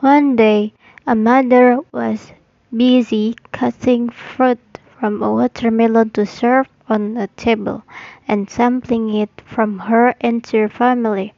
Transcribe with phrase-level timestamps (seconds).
[0.00, 0.72] One day,
[1.06, 2.32] a mother was
[2.76, 4.58] busy cutting fruit
[4.98, 7.82] from a watermelon to serve on a table,
[8.28, 11.34] and sampling it from her entire family.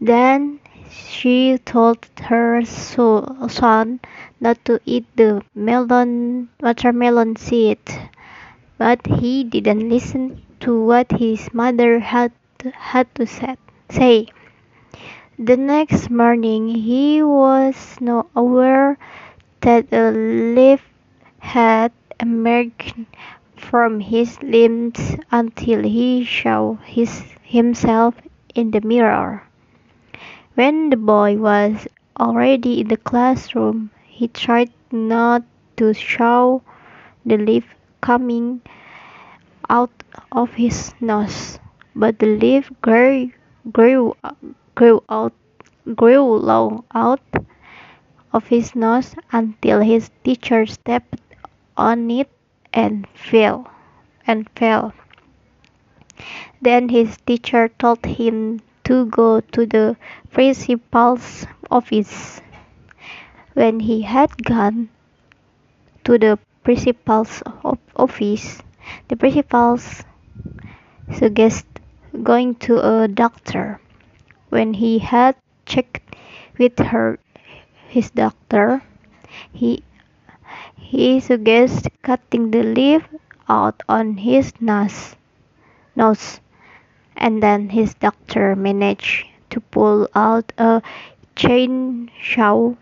[0.00, 4.00] Then she told her son
[4.40, 7.78] not to eat the melon watermelon seed,
[8.78, 12.32] but he didn't listen to what his mother had
[12.74, 14.26] had to say.
[15.42, 18.98] The next morning he was not aware
[19.62, 20.86] that a leaf
[21.38, 22.94] had emerged
[23.56, 28.14] from his limbs until he saw his, himself
[28.54, 29.42] in the mirror.
[30.56, 31.88] When the boy was
[32.20, 35.42] already in the classroom, he tried not
[35.78, 36.62] to show
[37.24, 37.64] the leaf
[38.02, 38.60] coming
[39.70, 40.02] out
[40.32, 41.58] of his nose,
[41.96, 43.32] but the leaf grew
[46.38, 47.20] long out
[48.32, 51.20] of his nose until his teacher stepped
[51.76, 52.30] on it
[52.72, 53.70] and fell
[54.26, 54.94] and fell.
[56.62, 59.96] Then his teacher told him to go to the
[60.32, 62.40] principal's office.
[63.54, 64.88] When he had gone
[66.04, 67.42] to the principal's
[67.96, 68.62] office,
[69.08, 69.78] the principal
[71.12, 71.80] suggested
[72.22, 73.80] going to a doctor.
[74.50, 76.14] When he had checked
[76.58, 77.18] with her
[77.88, 78.82] his doctor,
[79.52, 79.82] he
[80.76, 83.08] he suggested cutting the leaf
[83.48, 85.16] out on his nose,
[87.16, 90.82] and then his doctor managed to pull out a
[91.36, 92.76] chain chainsaw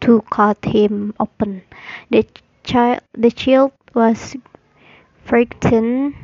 [0.00, 1.62] to cut him open.
[2.10, 2.26] The
[2.64, 4.36] child The child was
[5.24, 6.14] frightened,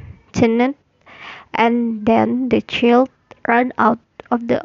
[1.55, 3.11] and then the child
[3.47, 3.99] ran out
[4.31, 4.61] of the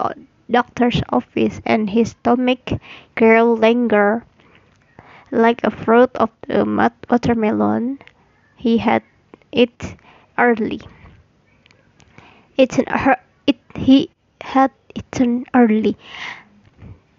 [0.51, 2.71] doctor's office, and his stomach
[3.15, 4.25] grew longer,
[5.31, 6.63] like a fruit of the
[7.09, 7.97] watermelon
[8.57, 9.03] he had
[9.51, 9.95] it
[10.37, 10.81] early.
[12.57, 12.85] It's an,
[13.47, 14.11] it, he
[14.41, 15.95] had eaten earlier.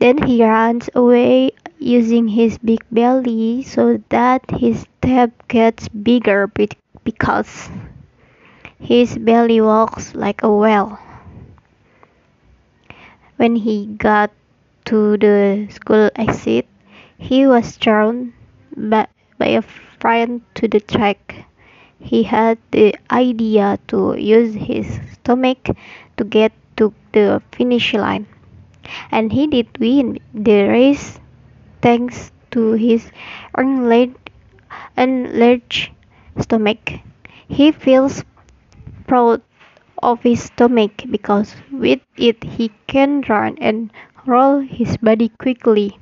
[0.01, 6.51] Then he runs away using his big belly so that his step gets bigger
[7.05, 7.71] because
[8.81, 10.99] his belly walks like a whale.
[13.41, 14.31] When he got
[14.85, 16.67] to the school exit,
[17.19, 18.35] he was thrown
[18.77, 19.09] by
[19.41, 21.47] a friend to the track.
[21.99, 25.71] He had the idea to use his stomach
[26.19, 28.27] to get to the finish line,
[29.11, 31.19] and he did win the race
[31.83, 33.11] thanks to his
[34.97, 35.91] enlarged
[36.39, 36.93] stomach.
[37.49, 38.25] He feels
[39.07, 39.43] proud
[40.03, 43.93] of his stomach because with it he can run and
[44.27, 45.99] roll his body quickly.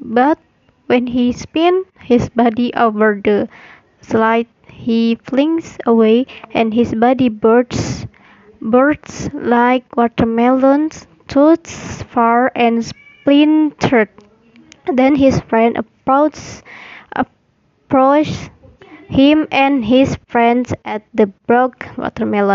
[0.00, 0.38] But
[0.86, 3.48] when he spins his body over the
[4.02, 8.06] slide, he flings away and his body bursts
[8.60, 14.10] bursts like watermelons, toots far and splintered.
[14.92, 16.62] Then his friend approached
[19.08, 22.50] him and his friends at the broken watermelon.